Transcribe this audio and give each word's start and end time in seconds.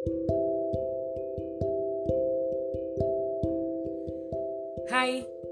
Hai, 0.00 0.08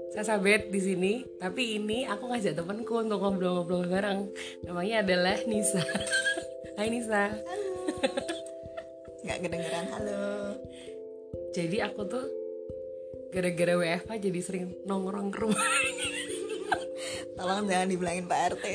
saya 0.09 0.25
Sabet 0.25 0.73
di 0.73 0.81
sini. 0.81 1.21
Tapi 1.37 1.77
ini 1.77 2.09
aku 2.09 2.33
ngajak 2.33 2.57
temanku 2.57 2.97
untuk 2.97 3.21
ngobrol-ngobrol 3.21 3.85
bareng. 3.85 4.33
Namanya 4.65 5.05
adalah 5.05 5.37
Nisa. 5.45 5.85
Hai 6.81 6.89
Nisa. 6.89 7.29
nggak 9.21 9.37
kedengeran 9.45 9.85
halo 9.93 10.57
Jadi 11.53 11.85
aku 11.85 12.09
tuh 12.09 12.25
gara-gara 13.29 13.77
WFH 13.77 14.17
jadi 14.17 14.39
sering 14.41 14.65
nongkrong 14.89 15.29
ke 15.29 15.45
rumah. 15.45 15.61
tolong 17.37 17.69
jangan 17.69 17.85
dibilangin 17.85 18.25
Pak 18.25 18.57
RT 18.57 18.65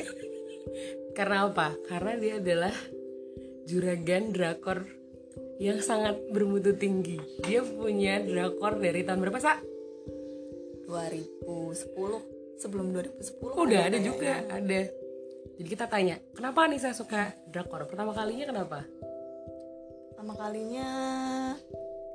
Karena 1.11 1.51
apa? 1.51 1.75
Karena 1.83 2.15
dia 2.15 2.39
adalah 2.39 2.71
juragan 3.67 4.31
drakor 4.31 5.04
yang 5.61 5.79
sangat 5.79 6.19
bermutu 6.31 6.75
tinggi. 6.75 7.19
Dia 7.43 7.63
punya 7.63 8.19
drakor 8.21 8.79
dari 8.79 9.03
tahun 9.03 9.19
berapa, 9.23 9.39
Sa? 9.39 9.59
2010 10.85 12.61
sebelum 12.61 12.93
2010 12.93 13.57
Udah 13.57 13.81
ada 13.89 13.97
juga, 13.99 14.45
ada. 14.47 14.81
Jadi 15.55 15.67
kita 15.71 15.87
tanya, 15.87 16.19
kenapa 16.35 16.67
Nisa 16.67 16.91
suka 16.91 17.31
drakor? 17.47 17.87
Pertama 17.87 18.11
kalinya 18.11 18.51
kenapa? 18.51 18.83
pertama 20.25 20.41
kalinya 20.49 20.89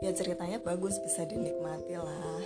ya 0.02 0.10
ceritanya 0.10 0.58
bagus 0.58 0.98
bisa 0.98 1.22
dinikmati 1.30 1.94
lah 1.94 2.42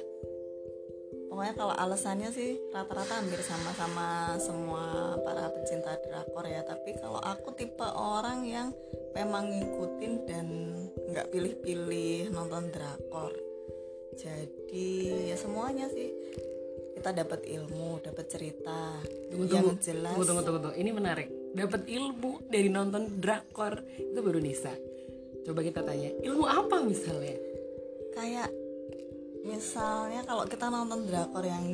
pokoknya 1.35 1.59
kalau 1.59 1.75
alasannya 1.75 2.31
sih 2.31 2.63
rata-rata 2.71 3.19
hampir 3.19 3.43
sama-sama 3.43 4.39
semua 4.39 5.19
para 5.19 5.51
pecinta 5.51 5.99
drakor 6.07 6.47
ya 6.47 6.63
tapi 6.63 6.95
kalau 6.95 7.19
aku 7.19 7.59
tipe 7.59 7.83
orang 7.83 8.47
yang 8.47 8.71
memang 9.19 9.51
ngikutin 9.51 10.15
dan 10.31 10.47
nggak 11.11 11.35
pilih-pilih 11.35 12.31
nonton 12.31 12.71
drakor 12.71 13.35
jadi 14.15 14.95
ya 15.27 15.37
semuanya 15.37 15.91
sih 15.91 16.15
kita 16.95 17.11
dapat 17.11 17.43
ilmu 17.51 17.99
dapat 17.99 18.31
cerita 18.31 19.03
Tunggu, 19.27 19.51
yang 19.51 19.75
tunggu, 19.75 19.83
jelas 19.83 20.15
tunggu, 20.15 20.31
tunggu, 20.31 20.43
tunggu, 20.47 20.61
tunggu. 20.71 20.79
Ini 20.79 20.91
menarik. 20.95 21.29
Dapat 21.51 21.91
ilmu 21.91 22.47
dari 22.47 22.71
nonton 22.71 23.19
drakor 23.19 23.83
itu 23.99 24.23
baru 24.23 24.39
Nisa. 24.39 24.71
Coba 25.43 25.67
kita 25.67 25.83
tanya, 25.83 26.15
ilmu 26.23 26.47
apa 26.47 26.79
misalnya? 26.87 27.35
kayak 28.15 28.47
misalnya 29.45 30.25
kalau 30.25 30.49
kita 30.49 30.73
nonton 30.73 31.05
drakor 31.07 31.45
yang 31.45 31.65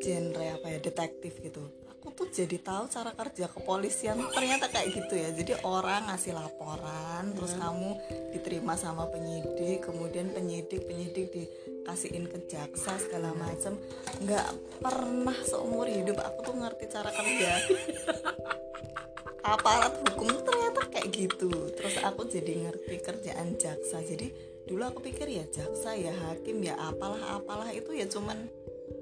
genre 0.00 0.46
apa 0.60 0.66
ya 0.68 0.78
detektif 0.80 1.40
gitu 1.40 1.80
aku 2.00 2.16
tuh 2.16 2.32
jadi 2.32 2.56
tahu 2.64 2.88
cara 2.88 3.12
kerja 3.12 3.44
kepolisian 3.52 4.16
ternyata 4.32 4.72
kayak 4.72 4.88
gitu 4.88 5.20
ya. 5.20 5.36
Jadi 5.36 5.52
orang 5.68 6.08
ngasih 6.08 6.32
laporan 6.32 7.36
terus 7.36 7.52
kamu 7.60 7.92
diterima 8.32 8.72
sama 8.72 9.04
penyidik 9.12 9.84
kemudian 9.84 10.32
penyidik 10.32 10.88
penyidik 10.88 11.28
dikasihin 11.28 12.24
ke 12.24 12.48
jaksa 12.48 12.96
segala 12.96 13.36
macam 13.36 13.76
nggak 14.24 14.48
pernah 14.80 15.36
seumur 15.44 15.84
hidup 15.92 16.16
aku 16.24 16.40
tuh 16.40 16.56
ngerti 16.56 16.84
cara 16.88 17.12
kerja. 17.12 17.52
Aparat 19.52 20.00
hukum 20.00 20.40
ternyata 20.40 20.80
kayak 20.88 21.08
gitu. 21.12 21.52
Terus 21.76 22.00
aku 22.00 22.24
jadi 22.32 22.64
ngerti 22.64 22.96
kerjaan 23.04 23.60
jaksa. 23.60 24.00
Jadi 24.00 24.32
dulu 24.70 24.86
aku 24.86 25.02
pikir 25.02 25.26
ya 25.26 25.42
jaksa 25.50 25.98
ya 25.98 26.14
hakim 26.14 26.62
ya 26.62 26.78
apalah 26.78 27.42
apalah 27.42 27.66
itu 27.74 27.90
ya 27.90 28.06
cuman 28.06 28.46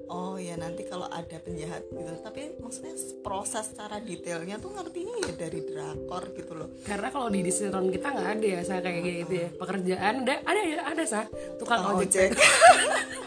oh 0.09 0.41
ya 0.41 0.57
nanti 0.57 0.81
kalau 0.89 1.05
ada 1.05 1.37
penjahat 1.37 1.85
gitu 1.93 2.09
tapi 2.25 2.57
maksudnya 2.57 2.97
proses 3.21 3.69
secara 3.69 4.01
detailnya 4.01 4.57
tuh 4.57 4.73
ngertinya 4.73 5.13
ya 5.21 5.31
dari 5.37 5.61
drakor 5.61 6.33
gitu 6.33 6.57
loh 6.57 6.69
Karena 6.81 7.13
kalau 7.13 7.29
di 7.29 7.45
sinetron 7.53 7.93
kita 7.93 8.09
nggak 8.09 8.29
ada 8.41 8.47
ya, 8.49 8.59
saya 8.65 8.81
kayak 8.81 9.01
gitu 9.05 9.33
ya. 9.45 9.49
Pekerjaan 9.53 10.13
ada, 10.25 10.35
ada 10.41 10.61
ya, 10.65 10.79
ada 10.89 11.03
sah. 11.05 11.25
Tukang 11.61 11.85
Tukang 11.85 12.01
ojek. 12.01 12.09
ojek 12.09 12.29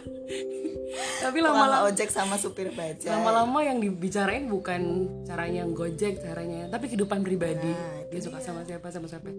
Tapi 1.22 1.38
lama-lama 1.38 1.86
ojek 1.86 2.10
sama 2.10 2.34
supir 2.34 2.74
bajai 2.74 3.06
lama-lama 3.06 3.62
yang 3.62 3.78
dibicarain 3.78 4.44
bukan 4.50 5.06
caranya 5.22 5.62
gojek 5.70 6.18
caranya 6.18 6.66
tapi 6.66 6.90
kehidupan 6.90 7.22
pribadi. 7.22 7.70
Nah, 7.70 8.10
dia. 8.10 8.20
suka 8.20 8.42
sama 8.42 8.66
siapa 8.66 8.90
sama 8.90 9.06
siapa. 9.06 9.30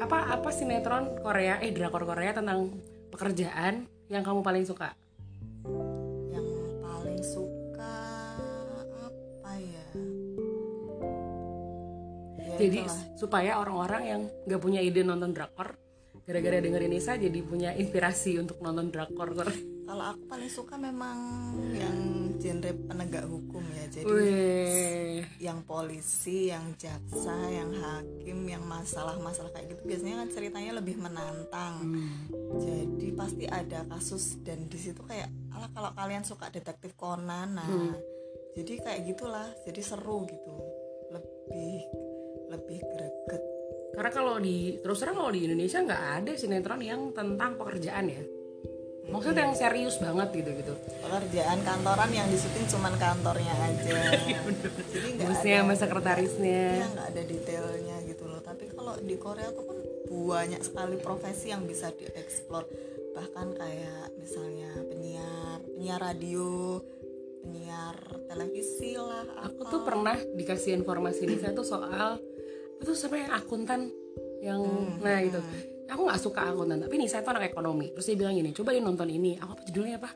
Apa 0.00 0.40
apa 0.40 0.48
sinetron 0.48 1.20
Korea 1.20 1.60
eh 1.60 1.70
drakor 1.76 2.08
Korea 2.08 2.32
tentang 2.32 2.72
pekerjaan 3.12 3.84
yang 4.08 4.24
kamu 4.24 4.40
paling 4.40 4.64
suka? 4.64 4.96
Yang 6.32 6.48
paling 6.80 7.20
suka 7.20 7.96
apa 9.04 9.52
ya? 9.60 9.86
Ya, 12.40 12.54
jadi 12.56 12.78
itulah. 12.88 13.02
supaya 13.20 13.52
orang-orang 13.60 14.02
yang 14.08 14.20
nggak 14.48 14.60
punya 14.60 14.80
ide 14.80 15.04
nonton 15.04 15.36
drakor 15.36 15.76
gara-gara 16.26 16.58
dengerin 16.58 16.90
Nisa 16.90 17.14
jadi 17.14 17.38
punya 17.46 17.70
inspirasi 17.78 18.42
untuk 18.42 18.58
nonton 18.58 18.90
drakor 18.90 19.30
kalau 19.86 20.02
aku 20.02 20.22
paling 20.26 20.50
suka 20.50 20.74
memang 20.74 21.18
yang 21.70 21.96
genre 22.42 22.74
penegak 22.90 23.24
hukum 23.30 23.62
ya. 23.70 23.86
Jadi 23.86 24.10
Wih, 24.10 25.22
yang 25.38 25.62
polisi, 25.62 26.50
yang 26.50 26.74
jaksa, 26.74 27.32
yang 27.54 27.70
hakim, 27.70 28.44
yang 28.50 28.66
masalah-masalah 28.66 29.54
kayak 29.54 29.78
gitu 29.78 29.82
biasanya 29.86 30.26
kan 30.26 30.28
ceritanya 30.34 30.72
lebih 30.82 30.98
menantang. 30.98 31.86
Jadi 32.58 33.08
pasti 33.14 33.46
ada 33.46 33.86
kasus 33.86 34.42
dan 34.42 34.66
di 34.66 34.74
situ 34.74 35.06
kayak 35.06 35.30
ala 35.54 35.70
kalau 35.70 35.94
kalian 35.94 36.26
suka 36.26 36.50
detektif 36.50 36.98
Conan, 36.98 37.54
nah. 37.54 37.70
Jadi 38.58 38.82
kayak 38.82 39.00
gitulah, 39.06 39.46
jadi 39.62 39.80
seru 39.86 40.26
gitu, 40.26 40.54
lebih 41.14 41.78
lebih 42.50 42.80
greget. 42.82 43.55
Karena 43.96 44.12
kalau 44.12 44.36
di 44.36 44.76
terus 44.84 45.00
terang 45.00 45.16
kalau 45.16 45.32
di 45.32 45.48
Indonesia 45.48 45.80
nggak 45.80 46.02
ada 46.20 46.32
sinetron 46.36 46.80
yang 46.84 47.00
tentang 47.16 47.56
pekerjaan 47.56 48.06
ya. 48.12 48.22
Maksudnya 49.06 49.46
yang 49.46 49.54
serius 49.54 49.96
banget 50.02 50.28
gitu 50.34 50.50
gitu. 50.52 50.74
Pekerjaan 51.00 51.62
kantoran 51.62 52.10
yang 52.10 52.26
disuting 52.28 52.66
cuman 52.66 52.94
kantornya 52.98 53.54
aja, 53.54 53.98
jadi 54.92 55.06
nggak 55.14 55.30
ada 55.30 55.62
sama 55.62 55.74
sekretarisnya. 55.78 56.64
Ya 56.82 56.86
nggak 56.90 57.08
ada 57.14 57.22
detailnya 57.22 57.96
gitu 58.04 58.24
loh. 58.26 58.42
Tapi 58.42 58.66
kalau 58.74 58.98
di 58.98 59.16
Korea 59.16 59.48
tuh 59.54 59.64
kan 59.64 59.78
banyak 60.10 60.60
sekali 60.60 60.98
profesi 60.98 61.54
yang 61.54 61.64
bisa 61.64 61.94
dieksplor. 61.94 62.66
Bahkan 63.14 63.46
kayak 63.56 64.10
misalnya 64.18 64.74
penyiar 64.90 65.62
penyiar 65.64 66.00
radio 66.02 66.82
penyiar 67.46 67.94
televisi 68.26 68.98
lah 68.98 69.46
aku 69.46 69.70
tuh 69.70 69.80
pernah 69.86 70.18
dikasih 70.18 70.74
informasi 70.82 71.30
Nisa 71.30 71.54
tuh 71.54 71.62
soal 71.62 72.18
itu 72.82 72.92
sampai 72.92 73.28
akuntan? 73.28 73.88
Yang 74.40 74.60
nah 75.00 75.18
itu 75.20 75.40
aku 75.86 76.02
nggak 76.06 76.20
suka 76.20 76.40
akuntan 76.50 76.82
tapi 76.82 76.94
Nisa 76.98 77.22
tuh 77.22 77.32
anak 77.32 77.50
ekonomi. 77.54 77.92
Terus 77.94 78.06
dia 78.12 78.16
bilang 78.18 78.34
gini 78.36 78.50
coba 78.52 78.74
dia 78.74 78.82
nonton 78.82 79.08
ini. 79.08 79.38
Aku 79.40 79.52
apa 79.56 79.62
judulnya 79.68 79.96
apa 80.02 80.10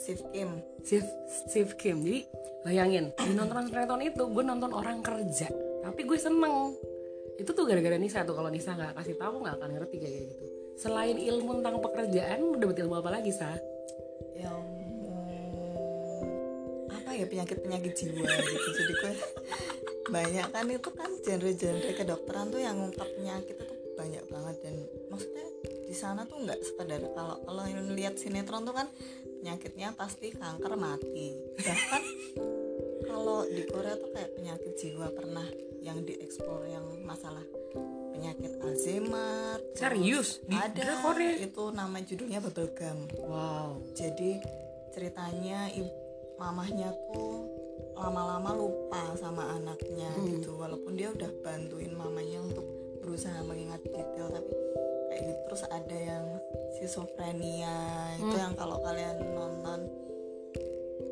Shift 0.00 0.24
Kim. 0.32 0.50
Steve 0.80 1.08
Steve 1.28 1.72
Kim. 1.76 1.96
Jadi 2.00 2.20
bayangin 2.64 3.12
di 3.16 3.32
nonton 3.36 3.68
sinetron 3.68 4.00
itu 4.04 4.22
gue 4.28 4.44
nonton 4.44 4.70
orang 4.72 5.04
kerja 5.04 5.48
tapi 5.84 6.00
gue 6.04 6.18
seneng. 6.20 6.76
Itu 7.40 7.56
tuh 7.56 7.64
gara-gara 7.64 7.96
Nisa 7.96 8.24
tuh 8.24 8.36
kalau 8.36 8.52
Nisa 8.52 8.76
nggak 8.76 8.96
kasih 9.00 9.16
tahu 9.16 9.44
nggak 9.44 9.56
akan 9.60 9.70
ngerti 9.80 9.96
kayak 10.00 10.28
gitu. 10.28 10.44
Selain 10.80 11.16
ilmu 11.16 11.60
tentang 11.60 11.80
pekerjaan 11.80 12.40
lu 12.40 12.56
dapet 12.56 12.84
ilmu 12.84 13.00
apa 13.00 13.10
lagi 13.20 13.32
sa? 13.32 13.52
Yang 14.36 14.60
mm, 15.04 16.92
apa 16.96 17.10
ya 17.16 17.24
penyakit 17.28 17.58
penyakit 17.64 17.92
jiwa 17.96 18.28
gitu. 18.28 18.68
Jadi 18.76 18.92
gue 18.92 19.12
banyak 20.08 20.46
kan 20.48 20.66
itu 20.70 20.90
kan 20.96 21.10
genre-genre 21.20 21.92
kedokteran 21.92 22.48
tuh 22.48 22.60
yang 22.62 22.80
ngungkap 22.80 23.08
penyakit 23.20 23.56
itu 23.60 23.74
banyak 24.00 24.24
banget 24.32 24.56
dan 24.64 24.74
maksudnya 25.12 25.46
di 25.84 25.94
sana 25.98 26.24
tuh 26.24 26.40
nggak 26.40 26.60
sekedar 26.64 27.02
kalau 27.12 27.36
kalau 27.44 27.64
yang 27.68 27.84
lihat 27.92 28.16
sinetron 28.16 28.64
tuh 28.64 28.72
kan 28.72 28.88
penyakitnya 29.44 29.92
pasti 29.92 30.32
kanker 30.32 30.72
mati 30.78 31.36
bahkan 31.60 32.02
kalau 33.04 33.44
di 33.44 33.66
Korea 33.68 33.98
tuh 34.00 34.08
kayak 34.14 34.30
penyakit 34.40 34.72
jiwa 34.80 35.12
pernah 35.12 35.44
yang 35.84 36.00
dieksplor 36.06 36.64
yang 36.70 36.86
masalah 37.04 37.44
penyakit 38.12 38.60
Alzheimer 38.60 39.58
Serius? 39.72 40.44
Di 40.44 40.56
ada 40.56 40.76
drakornya? 40.76 41.40
itu 41.40 41.64
nama 41.72 41.98
judulnya 42.00 42.38
bubblegum 42.40 42.98
wow 43.28 43.76
jadi 43.92 44.40
ceritanya 44.96 45.68
ibu 45.76 45.92
mamahnya 46.40 46.88
tuh 47.12 47.59
lama-lama 48.00 48.50
lupa 48.56 49.12
sama 49.20 49.52
anaknya 49.54 50.08
gitu. 50.24 50.56
Walaupun 50.56 50.96
dia 50.96 51.12
udah 51.12 51.30
bantuin 51.44 51.92
mamanya 51.92 52.40
untuk 52.40 52.64
berusaha 53.04 53.40
mengingat 53.44 53.84
detail 53.84 54.32
tapi 54.32 54.52
kayak 55.12 55.22
gitu. 55.28 55.40
Terus 55.52 55.62
ada 55.68 55.96
yang 55.96 56.24
schizophrenia 56.76 57.76
itu 58.16 58.36
yang 58.36 58.56
kalau 58.56 58.80
kalian 58.80 59.20
nonton 59.36 59.84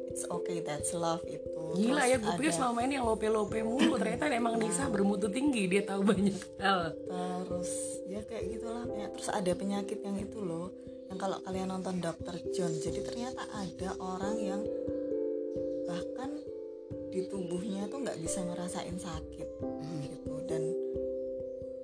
it's 0.09 0.25
okay 0.33 0.65
that's 0.65 0.97
love 0.97 1.21
itu. 1.29 1.53
Gila 1.77 2.01
Terus 2.01 2.11
ya, 2.11 2.17
gue 2.17 2.33
pikir 2.41 2.51
ada- 2.51 2.59
selama 2.59 2.79
ini 2.89 2.93
yang 2.97 3.07
lope-lope 3.07 3.61
mulu 3.61 4.01
Ternyata 4.01 4.25
emang 4.33 4.57
Nisa 4.57 4.89
bermutu 4.89 5.29
tinggi, 5.29 5.69
dia 5.69 5.85
tahu 5.85 6.01
banyak 6.03 6.41
hal. 6.59 6.97
Terus 7.45 7.71
ya 8.09 8.21
kayak 8.25 8.45
gitulah 8.57 8.89
ya. 8.97 9.07
Terus 9.13 9.29
ada 9.29 9.53
penyakit 9.53 10.01
yang 10.01 10.17
itu 10.17 10.41
loh 10.41 10.73
yang 11.09 11.17
kalau 11.17 11.41
kalian 11.41 11.73
nonton 11.73 12.05
Dr. 12.05 12.37
John 12.53 12.73
jadi 12.77 13.01
ternyata 13.01 13.49
ada 13.49 13.97
orang 13.97 14.37
yang 14.37 14.61
bahkan 15.89 16.37
di 17.19 17.27
tubuhnya 17.27 17.91
tuh 17.91 17.99
nggak 18.07 18.23
bisa 18.23 18.47
ngerasain 18.47 18.95
sakit 18.95 19.49
gitu. 20.07 20.35
Dan 20.47 20.63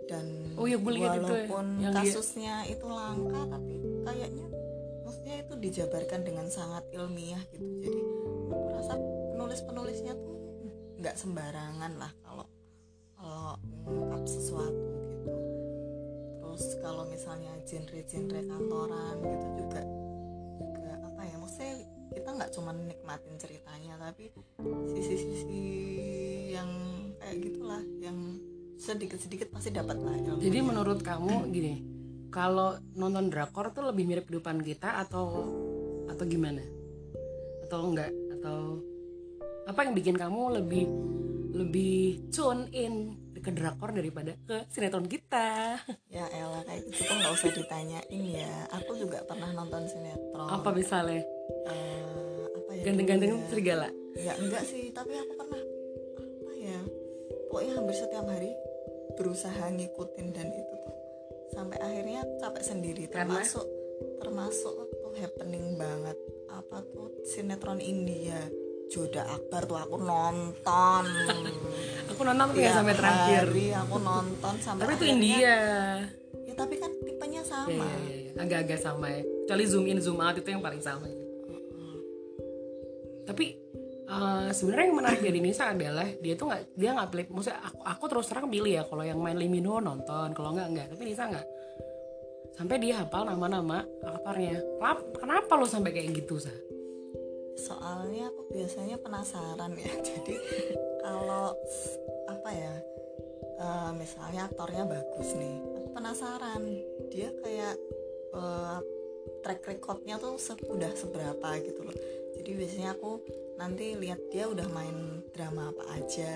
dan 0.07 0.27
Oh 0.55 0.71
iya, 0.71 0.79
itu 0.79 0.91
ya, 0.95 1.19
walaupun 1.19 1.65
yang 1.83 1.91
dia- 1.99 2.15
kasusnya 2.15 2.55
itu 2.71 2.87
langka 2.87 3.41
tapi 3.51 3.75
kayaknya 4.07 4.47
maksudnya 5.03 5.35
itu 5.43 5.55
dijabarkan 5.59 6.21
dengan 6.23 6.47
sangat 6.47 6.87
ilmiah 6.95 7.43
gitu. 7.51 7.67
Jadi 7.83 7.99
aku 8.47 8.67
rasa 8.71 8.95
penulis 9.35 9.61
penulisnya 9.67 10.15
tuh 10.15 10.35
nggak 11.03 11.17
sembarangan 11.19 11.93
lah 11.99 12.13
kalau 12.23 12.47
kalau 13.19 13.59
mengungkap 13.85 14.23
sesuatu 14.31 14.87
gitu. 15.03 15.35
Terus 16.39 16.65
kalau 16.79 17.03
misalnya 17.11 17.51
genre-genre 17.67 18.41
kantoran 18.47 19.17
gitu 19.19 19.47
juga 19.59 19.83
juga 20.63 20.93
apa 21.03 21.21
ya 21.27 21.37
maksudnya 21.41 21.75
kita 22.15 22.29
nggak 22.31 22.51
cuma 22.55 22.71
nikmatin 22.71 23.35
ceritanya 23.37 23.99
tapi 23.99 24.31
sisi-sisi 24.95 25.14
sedikit-sedikit 28.85 29.49
pasti 29.49 29.73
dapat 29.73 29.97
lah 29.97 30.13
ilmu. 30.15 30.39
Jadi 30.39 30.59
menurut 30.61 31.01
kamu 31.01 31.49
gini, 31.49 31.75
kalau 32.29 32.77
nonton 32.93 33.33
drakor 33.33 33.73
tuh 33.73 33.89
lebih 33.89 34.05
mirip 34.05 34.29
kehidupan 34.29 34.61
kita 34.61 35.01
atau 35.01 35.49
atau 36.07 36.25
gimana? 36.25 36.61
Atau 37.65 37.89
enggak? 37.89 38.13
Atau 38.37 38.85
apa 39.65 39.81
yang 39.81 39.97
bikin 39.97 40.15
kamu 40.15 40.61
lebih 40.61 40.85
lebih 41.55 42.29
tune 42.29 42.69
in 42.71 42.95
ke 43.35 43.49
drakor 43.49 43.93
daripada 43.93 44.33
ke 44.43 44.65
sinetron 44.69 45.05
kita? 45.05 45.77
ya 46.09 46.25
elah 46.29 46.65
kayak 46.65 46.81
gitu 46.89 47.05
tuh 47.05 47.15
nggak 47.15 47.33
usah 47.33 47.51
ditanyain 47.53 48.23
ya 48.25 48.53
aku 48.73 48.97
juga 48.97 49.21
pernah 49.23 49.53
nonton 49.53 49.85
sinetron 49.85 50.49
Apa 50.49 50.73
misalnya 50.73 51.21
Eh, 51.69 52.45
apa 52.49 52.71
ya 52.73 52.83
ganteng-ganteng 52.85 53.31
ya? 53.37 53.45
serigala? 53.49 53.89
ya 54.17 54.33
enggak 54.35 54.65
sih 54.65 54.89
tapi 54.91 55.13
aku 55.15 55.33
pernah 55.37 55.61
apa 55.61 56.53
ya 56.57 56.79
pokoknya 57.47 57.73
hampir 57.77 57.95
setiap 57.95 58.25
hari 58.25 58.51
berusaha 59.15 59.65
ngikutin 59.71 60.27
dan 60.31 60.49
itu 60.49 60.75
tuh 60.75 60.95
sampai 61.55 61.79
akhirnya 61.79 62.23
capek 62.39 62.63
sendiri 62.63 63.05
Karena? 63.07 63.39
termasuk 63.39 63.67
termasuk 64.19 64.75
tuh 64.91 65.15
happening 65.19 65.79
banget 65.79 66.19
apa 66.51 66.83
tuh 66.91 67.15
sinetron 67.25 67.79
India 67.79 68.39
Joda 68.91 69.27
Akbar 69.27 69.65
tuh 69.65 69.79
aku 69.81 69.97
nonton 69.97 71.05
Aku 72.13 72.21
nonton 72.21 72.47
tapi 72.47 72.59
nggak 72.61 72.69
Tiap 72.69 72.79
sampai 72.79 72.95
terakhir. 72.95 73.45
aku 73.81 73.97
nonton 73.99 74.55
sampai 74.61 74.83
Tapi 74.85 74.93
itu 74.95 75.05
India. 75.09 75.39
ya 75.41 76.53
tapi 76.55 76.75
kan 76.79 76.91
tipenya 77.03 77.43
Ya, 77.43 77.51
sama 77.51 77.73
ya, 77.73 77.83
ya, 77.83 78.17
ya. 78.31 78.31
Agak-agak 78.39 78.79
sama 78.79 79.07
ya. 79.11 79.23
Kecuali 79.43 79.65
zoom 79.67 79.85
in 79.91 79.99
zoom 79.99 80.23
out 80.23 80.39
itu 80.39 80.47
yang 80.47 80.63
paling 80.63 80.79
sama. 80.79 81.09
Tapi 83.25 83.47
eh, 84.05 84.49
sebenarnya 84.53 84.87
yang 84.91 84.99
menarik 84.99 85.21
dari 85.25 85.41
Nisa 85.41 85.73
adalah 85.73 86.09
dia 86.21 86.35
tuh 86.37 86.47
nggak 86.51 86.63
dia 86.77 86.91
nggak 86.93 87.09
pilih. 87.13 87.27
Maksudnya 87.33 87.61
aku, 87.61 87.79
aku 87.83 88.05
terus 88.11 88.27
terang 88.29 88.47
pilih 88.53 88.73
ya 88.73 88.83
kalau 88.85 89.05
yang 89.05 89.21
main 89.21 89.37
Limino 89.37 89.81
nonton, 89.81 90.33
kalau 90.37 90.51
nggak 90.53 90.69
nggak. 90.73 90.87
Tapi 90.93 91.03
Nisa 91.05 91.25
nggak. 91.29 91.47
Sampai 92.55 92.79
dia 92.79 93.03
hafal 93.03 93.27
nama-nama 93.27 93.83
aktornya. 94.07 94.63
Kenapa, 95.19 95.59
lo 95.59 95.67
sampai 95.67 95.91
kayak 95.91 96.23
gitu 96.23 96.39
sa? 96.39 96.55
soalnya 97.55 98.29
aku 98.35 98.51
biasanya 98.51 98.97
penasaran 98.99 99.73
ya 99.79 99.93
jadi 100.09 100.35
kalau 101.01 101.55
apa 102.27 102.51
ya 102.51 102.75
eh, 103.63 103.91
misalnya 103.95 104.51
aktornya 104.51 104.85
bagus 104.85 105.29
nih 105.39 105.57
aku 105.79 105.89
penasaran 105.95 106.63
dia 107.15 107.31
kayak 107.41 107.75
eh, 108.35 108.79
track 109.47 109.61
recordnya 109.65 110.19
tuh 110.19 110.37
se- 110.37 110.67
udah 110.67 110.93
seberapa 110.99 111.49
gitu 111.63 111.81
loh 111.87 111.97
jadi 112.45 112.61
biasanya 112.61 112.91
aku 112.93 113.25
nanti 113.57 113.97
lihat 113.97 114.21
dia 114.29 114.45
udah 114.45 114.69
main 114.69 115.25
drama 115.33 115.73
apa 115.73 115.97
aja. 115.97 116.29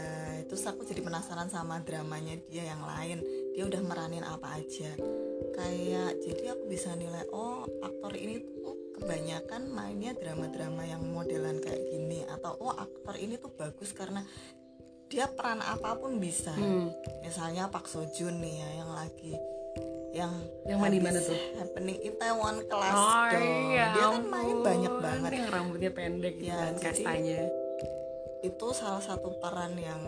Terus 0.48 0.64
aku 0.64 0.88
jadi 0.88 1.04
penasaran 1.04 1.52
sama 1.52 1.84
dramanya 1.84 2.40
dia 2.48 2.64
yang 2.64 2.80
lain. 2.80 3.20
Dia 3.52 3.68
udah 3.68 3.84
meranin 3.84 4.24
apa 4.24 4.56
aja. 4.56 4.88
Kayak 5.52 6.16
jadi 6.24 6.56
aku 6.56 6.64
bisa 6.64 6.96
nilai 6.96 7.28
oh 7.28 7.68
aktor 7.84 8.16
ini 8.16 8.40
tuh 8.40 8.96
kebanyakan 8.96 9.68
mainnya 9.68 10.16
drama-drama 10.16 10.88
yang 10.88 11.04
modelan 11.04 11.60
kayak 11.60 11.92
gini. 11.92 12.24
Atau 12.24 12.56
oh 12.56 12.72
aktor 12.72 13.20
ini 13.20 13.36
tuh 13.36 13.52
bagus 13.52 13.92
karena 13.92 14.24
dia 15.12 15.28
peran 15.28 15.60
apa 15.60 15.92
pun 16.00 16.16
bisa. 16.16 16.56
Hmm. 16.56 16.88
misalnya 17.20 17.68
Pak 17.68 17.84
Sojun 17.84 18.40
nih 18.40 18.64
ya 18.64 18.68
yang 18.80 18.96
lagi 18.96 19.36
yang 20.08 20.32
Yang 20.64 20.78
main 20.78 20.92
di 20.92 21.00
mana 21.00 21.18
tuh? 21.20 21.38
happening 21.54 21.98
Itaewon 22.00 22.56
Class 22.64 22.96
Oh 22.96 23.24
dong 23.28 23.44
iya, 23.68 23.86
dia 23.92 24.06
kan 24.08 24.24
main 24.24 24.56
banyak 24.58 24.94
banget 24.98 25.30
Yang 25.34 25.48
rambutnya 25.50 25.90
pendek 25.90 26.34
gitu 26.36 26.48
Ya, 26.48 26.56
kan, 26.58 26.74
kastanya. 26.76 27.40
itu 28.40 28.66
salah 28.70 29.00
satu 29.00 29.34
peran 29.36 29.74
yang 29.74 29.98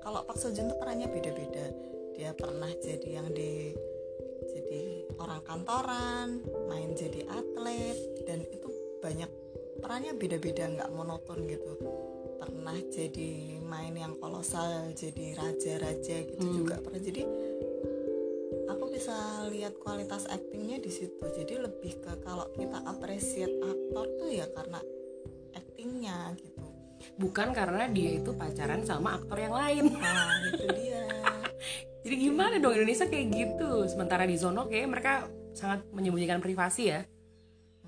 kalau 0.00 0.24
Pak 0.24 0.34
Sojun 0.34 0.66
tuh 0.66 0.76
perannya 0.76 1.06
beda-beda 1.06 1.66
dia 2.12 2.32
pernah 2.32 2.72
jadi 2.74 3.08
yang 3.14 3.28
di 3.30 3.76
jadi 4.46 4.82
orang 5.14 5.40
kantoran 5.42 6.28
main 6.66 6.90
jadi 6.92 7.20
atlet 7.28 7.96
dan 8.24 8.40
itu 8.42 8.68
banyak 8.98 9.28
perannya 9.78 10.12
beda-beda 10.14 10.68
nggak 10.70 10.90
monoton 10.90 11.44
gitu 11.44 11.72
pernah 12.36 12.76
jadi 12.88 13.30
main 13.60 13.92
yang 13.92 14.16
kolosal 14.16 14.88
jadi 14.90 15.36
raja-raja 15.36 16.16
gitu 16.26 16.40
Hmm. 16.40 16.56
juga 16.56 16.80
pernah 16.80 16.98
jadi 16.98 17.22
bisa 19.00 19.48
lihat 19.48 19.80
kualitas 19.80 20.28
aktingnya 20.28 20.76
di 20.76 20.92
situ 20.92 21.24
jadi 21.32 21.64
lebih 21.64 22.04
ke 22.04 22.20
kalau 22.20 22.44
kita 22.52 22.84
appreciate 22.84 23.48
aktor 23.64 24.04
tuh 24.20 24.28
ya 24.28 24.44
karena 24.52 24.76
aktingnya 25.56 26.36
gitu 26.36 26.68
Bukan 27.16 27.56
karena 27.56 27.88
dia 27.88 28.20
itu 28.20 28.28
pacaran 28.36 28.84
sama 28.84 29.16
aktor 29.16 29.40
yang 29.40 29.56
lain. 29.56 29.88
nah 29.96 30.36
itu 30.52 30.68
dia 30.76 31.00
Jadi 32.04 32.14
gimana 32.28 32.60
dong 32.60 32.76
Indonesia 32.76 33.08
kayak 33.08 33.26
gitu? 33.32 33.88
Sementara 33.88 34.28
di 34.28 34.36
Zono 34.36 34.68
kayak 34.68 34.84
mereka 34.92 35.24
sangat 35.56 35.80
menyembunyikan 35.96 36.44
privasi 36.44 36.92
ya. 36.92 37.00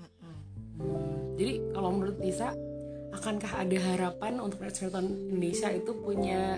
Hmm, 0.01 1.37
Jadi 1.37 1.61
kalau 1.77 1.93
menurut 1.93 2.17
Nisa, 2.17 2.57
akankah 3.13 3.61
ada 3.61 3.77
harapan 3.93 4.41
untuk 4.41 4.65
sinetron 4.73 5.05
Indonesia 5.29 5.69
itu 5.69 5.93
punya 5.93 6.57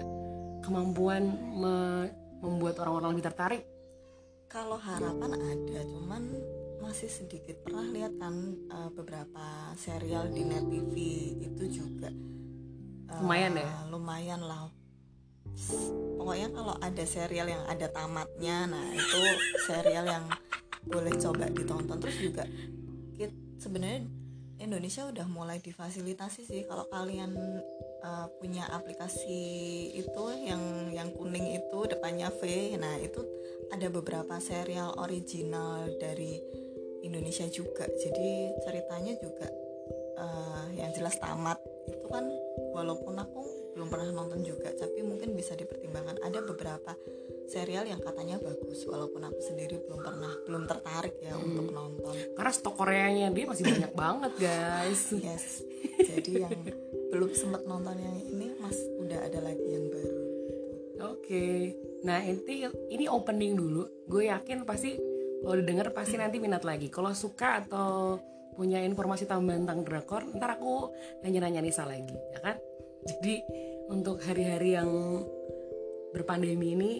kemampuan 0.63 1.27
me- 1.59 2.11
membuat 2.39 2.79
orang-orang 2.79 3.19
lebih 3.19 3.27
tertarik? 3.35 3.74
Kalau 4.55 4.79
harapan 4.79 5.35
ada 5.35 5.83
cuman 5.83 6.31
masih 6.79 7.11
sedikit 7.11 7.59
pernah 7.59 7.83
lihat 7.91 8.15
kan 8.15 8.55
eh, 8.71 8.89
beberapa 8.95 9.75
serial 9.75 10.31
di 10.31 10.47
net 10.47 10.63
TV 10.71 10.95
itu 11.43 11.83
juga 11.83 12.07
eh, 12.07 13.19
Lumayan 13.19 13.59
ya? 13.59 13.67
lumayan 13.91 14.39
lah. 14.39 14.71
Pokoknya 16.15 16.55
kalau 16.55 16.75
ada 16.79 17.03
serial 17.03 17.51
yang 17.51 17.63
ada 17.67 17.91
tamatnya 17.91 18.71
nah 18.71 18.85
itu 18.95 19.19
serial 19.67 20.07
yang 20.07 20.23
boleh 20.87 21.11
coba 21.19 21.51
ditonton. 21.51 21.99
Terus 21.99 22.17
juga 22.23 22.47
sebenarnya 23.59 24.07
Indonesia 24.63 25.03
udah 25.03 25.27
mulai 25.27 25.59
difasilitasi 25.59 26.47
sih. 26.47 26.63
Kalau 26.63 26.87
kalian 26.87 27.35
eh, 28.05 28.27
punya 28.37 28.69
aplikasi 28.69 29.41
itu 29.97 30.23
yang 30.45 30.93
yang 30.93 31.09
kuning 31.17 31.57
itu 31.57 31.79
depannya 31.89 32.29
V. 32.29 32.45
Nah 32.77 33.01
itu 33.01 33.25
ada 33.73 33.89
beberapa 33.89 34.37
serial 34.37 34.93
original 35.01 35.89
dari 35.97 36.37
Indonesia 37.01 37.49
juga. 37.49 37.89
Jadi 37.89 38.53
ceritanya 38.61 39.13
juga 39.17 39.49
eh, 40.21 40.65
yang 40.77 40.93
jelas 40.93 41.17
tamat. 41.17 41.57
Itu 41.89 42.05
kan 42.05 42.29
walaupun 42.77 43.17
aku 43.17 43.41
belum 43.73 43.91
pernah 43.91 44.07
nonton 44.13 44.39
juga 44.45 44.71
tapi 44.71 45.01
mungkin 45.01 45.33
bisa 45.33 45.57
dipertimbangkan. 45.57 46.21
Ada 46.21 46.45
beberapa 46.45 46.93
serial 47.45 47.85
yang 47.85 48.01
katanya 48.01 48.41
bagus 48.41 48.81
walaupun 48.89 49.21
aku 49.29 49.39
sendiri 49.41 49.77
belum 49.85 50.01
pernah 50.01 50.33
belum 50.45 50.63
tertarik 50.65 51.15
ya 51.21 51.37
untuk 51.37 51.69
nonton. 51.69 52.13
Karena 52.33 52.51
stok 52.53 52.75
Koreanya 52.77 53.29
dia 53.33 53.45
masih 53.45 53.65
banyak 53.65 53.93
banget 53.93 54.33
guys. 54.37 55.01
yes. 55.13 55.61
Jadi 56.01 56.31
yang 56.41 56.53
belum 57.15 57.31
sempat 57.31 57.63
nonton 57.63 57.95
yang 57.95 58.17
ini 58.27 58.51
mas 58.59 58.75
udah 58.99 59.23
ada 59.23 59.39
lagi 59.39 59.63
yang 59.63 59.87
baru 59.87 60.25
Oke, 61.05 61.75
nah 62.07 62.23
ini 62.23 62.65
ini 62.89 63.05
opening 63.11 63.59
dulu. 63.59 63.83
Gue 64.07 64.31
yakin 64.31 64.63
pasti 64.63 64.95
kalau 65.43 65.59
didengar 65.59 65.91
pasti 65.91 66.15
nanti 66.15 66.39
minat 66.39 66.63
lagi. 66.63 66.87
Kalau 66.87 67.11
suka 67.11 67.61
atau 67.61 68.17
punya 68.55 68.79
informasi 68.79 69.27
tambahan 69.27 69.67
tentang 69.67 69.83
drakor, 69.83 70.23
ntar 70.33 70.55
aku 70.55 70.95
nanya-nanya 71.21 71.59
Nisa 71.59 71.83
lagi, 71.83 72.15
ya 72.31 72.39
kan? 72.39 72.55
Jadi 73.05 73.43
untuk 73.91 74.23
hari-hari 74.23 74.79
yang 74.79 74.89
berpandemi 76.15 76.73
ini, 76.79 76.91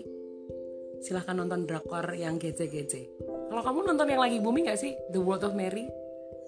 silahkan 1.00 1.40
nonton 1.40 1.64
drakor 1.64 2.12
yang 2.14 2.36
kece-kece. 2.36 3.10
Kalau 3.48 3.64
kamu 3.64 3.96
nonton 3.96 4.12
yang 4.12 4.22
lagi 4.22 4.38
booming 4.44 4.68
gak 4.68 4.82
sih? 4.82 4.94
The 5.16 5.24
World 5.24 5.48
of 5.48 5.56
Mary? 5.56 5.88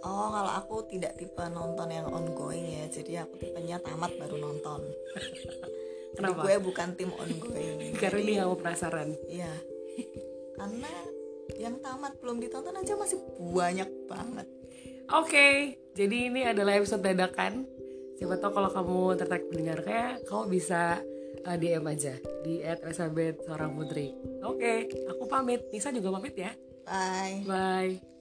Oh 0.06 0.28
kalau 0.30 0.52
aku 0.54 0.76
tidak 0.90 1.18
tipe 1.18 1.42
nonton 1.50 1.90
yang 1.90 2.08
ongoing 2.10 2.66
ya 2.66 2.84
jadi 2.90 3.26
aku 3.26 3.40
tipenya 3.42 3.82
tamat 3.82 4.14
baru 4.18 4.38
nonton 4.38 4.82
Jadi 6.18 6.34
Kenapa? 6.34 6.50
gue 6.50 6.56
bukan 6.66 6.90
tim 6.98 7.12
ongoing 7.14 7.94
Karena 8.02 8.20
Jadi- 8.26 8.38
gak 8.42 8.48
mau 8.50 8.58
penasaran. 8.58 9.10
Iya. 9.30 9.54
Karena 10.58 10.94
yang 11.62 11.78
tamat 11.78 12.18
belum 12.18 12.42
ditonton 12.42 12.74
aja 12.74 12.98
masih 12.98 13.22
banyak 13.38 13.86
banget. 14.10 14.48
Oke, 15.14 15.78
jadi 15.94 16.34
ini 16.34 16.42
adalah 16.42 16.74
episode 16.74 17.06
dadakan. 17.06 17.70
Siapa 18.18 18.34
tahu 18.42 18.50
kalau 18.50 18.70
kamu 18.74 19.00
tertarik 19.14 19.46
mendengarnya, 19.54 20.18
kamu 20.26 20.44
bisa 20.50 21.06
uh, 21.48 21.58
DM 21.58 21.84
aja 21.88 22.14
di 22.44 22.60
@elizabeth 22.60 23.48
seorang 23.48 23.72
putri 23.76 24.12
oke 24.44 24.74
aku 25.08 25.24
pamit 25.28 25.64
Nisa 25.72 25.94
juga 25.96 26.12
pamit 26.12 26.36
ya 26.36 26.52
bye 26.84 27.44
bye 27.48 28.17